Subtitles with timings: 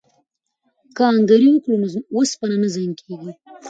[0.95, 3.31] که آهنګري وکړو نو اوسپنه نه زنګ کیږي.